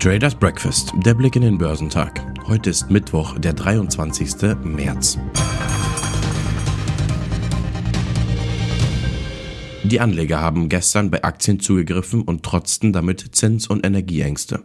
[0.00, 2.24] Traders Breakfast, der Blick in den Börsentag.
[2.46, 4.54] Heute ist Mittwoch, der 23.
[4.62, 5.18] März.
[9.82, 14.62] Die Anleger haben gestern bei Aktien zugegriffen und trotzten damit Zins- und Energieängste.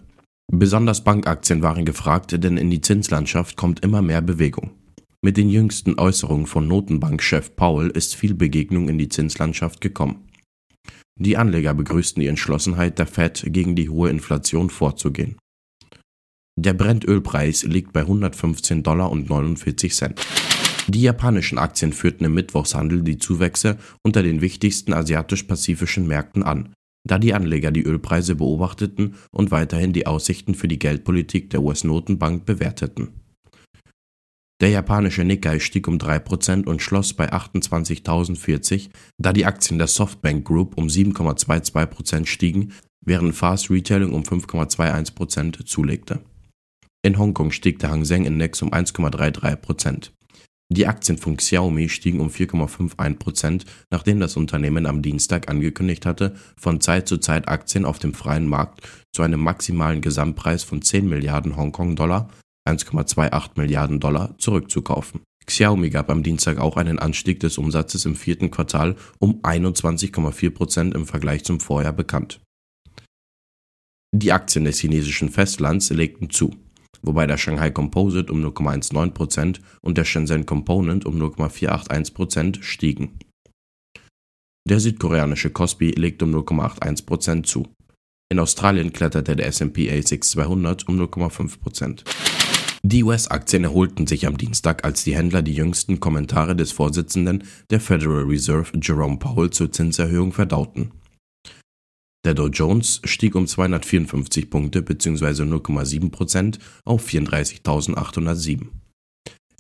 [0.52, 4.70] Besonders Bankaktien waren gefragt, denn in die Zinslandschaft kommt immer mehr Bewegung.
[5.24, 10.28] Mit den jüngsten Äußerungen von Notenbankchef Powell ist viel Begegnung in die Zinslandschaft gekommen.
[11.20, 15.38] Die Anleger begrüßten die Entschlossenheit der Fed, gegen die hohe Inflation vorzugehen.
[16.56, 20.22] Der Brennölpreis liegt bei 115 Dollar und 49 Cent.
[20.88, 26.74] Die japanischen Aktien führten im Mittwochshandel die Zuwächse unter den wichtigsten asiatisch-pazifischen Märkten an,
[27.08, 32.46] da die Anleger die Ölpreise beobachteten und weiterhin die Aussichten für die Geldpolitik der US-Notenbank
[32.46, 33.23] bewerteten.
[34.62, 40.46] Der japanische Nikkei stieg um 3% und schloss bei 28.040, da die Aktien der Softbank
[40.46, 42.74] Group um 7,22% stiegen,
[43.06, 46.22] während Fast Retailing um 5,21% zulegte.
[47.06, 50.12] In Hongkong stieg der Hang Seng Index um 1,33%.
[50.70, 56.80] Die Aktien von Xiaomi stiegen um 4,51%, nachdem das Unternehmen am Dienstag angekündigt hatte, von
[56.82, 61.58] Zeit zu Zeit Aktien auf dem freien Markt zu einem maximalen Gesamtpreis von 10 Milliarden
[61.58, 62.30] Hongkong-Dollar
[62.68, 65.22] 1,28 Milliarden Dollar zurückzukaufen.
[65.46, 70.96] Xiaomi gab am Dienstag auch einen Anstieg des Umsatzes im vierten Quartal um 21,4 Prozent
[70.96, 72.40] im Vergleich zum Vorjahr bekannt.
[74.16, 76.56] Die Aktien des chinesischen Festlands legten zu,
[77.02, 83.20] wobei der Shanghai Composite um 0,19 Prozent und der Shenzhen Component um 0,481 Prozent stiegen.
[84.70, 87.68] Der südkoreanische Kospi legte um 0,81 Prozent zu.
[88.32, 92.04] In Australien kletterte der S&P ASX 200 um 0,5 Prozent.
[92.86, 97.80] Die US-Aktien erholten sich am Dienstag, als die Händler die jüngsten Kommentare des Vorsitzenden der
[97.80, 100.92] Federal Reserve Jerome Powell zur Zinserhöhung verdauten.
[102.26, 105.44] Der Dow Jones stieg um 254 Punkte bzw.
[105.44, 108.68] 0,7% auf 34.807.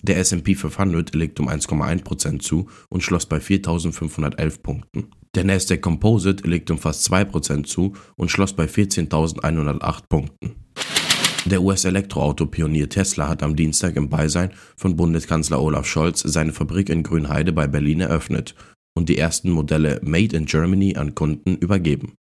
[0.01, 5.11] Der S&P 500 legte um 1,1% zu und schloss bei 4.511 Punkten.
[5.33, 10.62] Der Nasdaq Composite legte um fast 2% zu und schloss bei 14.108 Punkten.
[11.45, 17.03] Der US-Elektroauto-Pionier Tesla hat am Dienstag im Beisein von Bundeskanzler Olaf Scholz seine Fabrik in
[17.03, 18.55] Grünheide bei Berlin eröffnet
[18.97, 22.13] und die ersten Modelle Made in Germany an Kunden übergeben.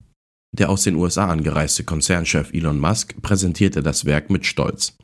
[0.52, 4.98] Der aus den USA angereiste Konzernchef Elon Musk präsentierte das Werk mit Stolz.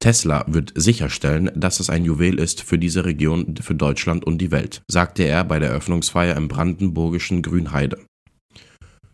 [0.00, 4.50] Tesla wird sicherstellen, dass es ein Juwel ist für diese Region, für Deutschland und die
[4.50, 7.98] Welt, sagte er bei der Eröffnungsfeier im brandenburgischen Grünheide.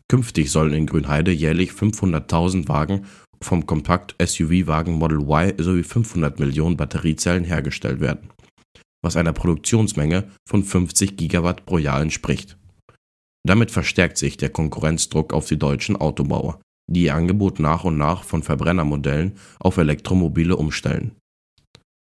[0.08, 3.06] Künftig sollen in Grünheide jährlich 500.000 Wagen
[3.42, 8.30] vom Kompakt-SUV-Wagen Model Y sowie 500 Millionen Batteriezellen hergestellt werden,
[9.02, 12.56] was einer Produktionsmenge von 50 Gigawatt pro Jahr entspricht.
[13.46, 16.60] Damit verstärkt sich der Konkurrenzdruck auf die deutschen Autobauer,
[16.90, 21.12] die ihr Angebot nach und nach von Verbrennermodellen auf Elektromobile umstellen.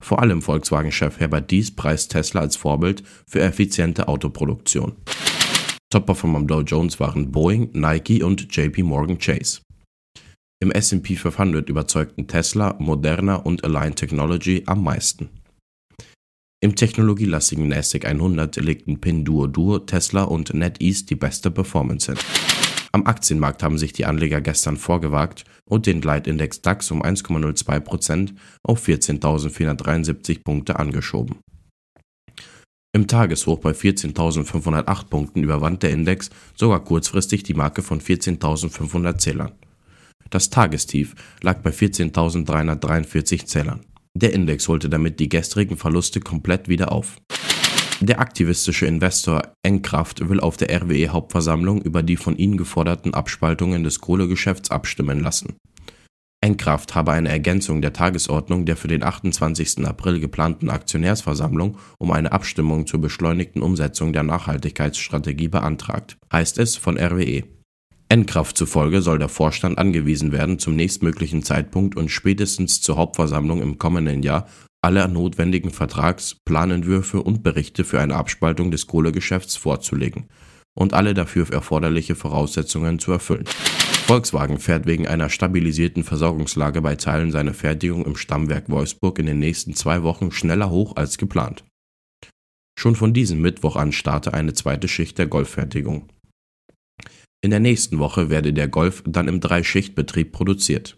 [0.02, 4.96] Vor allem Volkswagen-Chef Herbert Dies preist Tesla als Vorbild für effiziente Autoproduktion.
[5.92, 9.62] Top-Performer am Dow Jones waren Boeing, Nike und JP Morgan Chase.
[10.62, 15.30] Im S&P 500 überzeugten Tesla, Moderna und Align Technology am meisten.
[16.62, 22.22] Im technologielastigen NASDAQ 100 legten Pinduoduo, Tesla und NetEase die beste Performance hin.
[22.92, 28.34] Am Aktienmarkt haben sich die Anleger gestern vorgewagt und den Leitindex DAX um 1,02%
[28.64, 31.38] auf 14.473 Punkte angeschoben.
[32.92, 39.54] Im Tageshoch bei 14.508 Punkten überwand der Index sogar kurzfristig die Marke von 14.500 Zählern.
[40.30, 43.82] Das Tagestief lag bei 14.343 Zählern.
[44.14, 47.18] Der Index holte damit die gestrigen Verluste komplett wieder auf.
[48.02, 54.00] Der aktivistische Investor Engkraft will auf der RWE-Hauptversammlung über die von ihnen geforderten Abspaltungen des
[54.00, 55.58] Kohlegeschäfts abstimmen lassen.
[56.42, 59.86] Engkraft habe eine Ergänzung der Tagesordnung der für den 28.
[59.86, 66.98] April geplanten Aktionärsversammlung um eine Abstimmung zur beschleunigten Umsetzung der Nachhaltigkeitsstrategie beantragt, heißt es von
[66.98, 67.59] RWE.
[68.12, 73.78] Endkraft zufolge soll der Vorstand angewiesen werden, zum nächstmöglichen Zeitpunkt und spätestens zur Hauptversammlung im
[73.78, 74.48] kommenden Jahr
[74.82, 80.26] alle notwendigen Vertrags-, Planentwürfe und Berichte für eine Abspaltung des Kohlegeschäfts vorzulegen
[80.74, 83.46] und alle dafür erforderliche Voraussetzungen zu erfüllen.
[84.08, 89.38] Volkswagen fährt wegen einer stabilisierten Versorgungslage bei Teilen seiner Fertigung im Stammwerk Wolfsburg in den
[89.38, 91.64] nächsten zwei Wochen schneller hoch als geplant.
[92.76, 96.10] Schon von diesem Mittwoch an starte eine zweite Schicht der Golffertigung.
[97.42, 100.98] In der nächsten Woche werde der Golf dann im Dreischichtbetrieb produziert.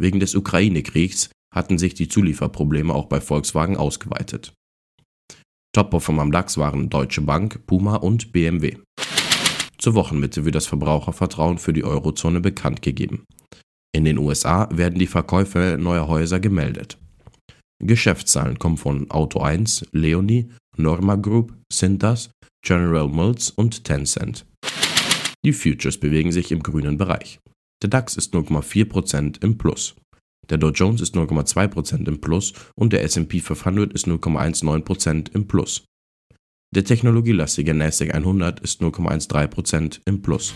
[0.00, 4.54] Wegen des Ukraine-Kriegs hatten sich die Zulieferprobleme auch bei Volkswagen ausgeweitet.
[5.74, 8.78] Top-Performer am DAX waren Deutsche Bank, Puma und BMW.
[9.76, 13.24] Zur Wochenmitte wird das Verbrauchervertrauen für die Eurozone bekannt gegeben.
[13.94, 16.98] In den USA werden die Verkäufe neuer Häuser gemeldet.
[17.82, 22.30] Geschäftszahlen kommen von Auto 1, Leonie, Norma Group, Cintas,
[22.62, 24.46] General Mills und Tencent.
[25.46, 27.38] Die Futures bewegen sich im grünen Bereich.
[27.80, 29.94] Der DAX ist 0,4% im Plus.
[30.50, 35.84] Der Dow Jones ist 0,2% im Plus und der S&P 500 ist 0,19% im Plus.
[36.74, 40.52] Der technologielastige NASDAQ 100 ist 0,13% im Plus.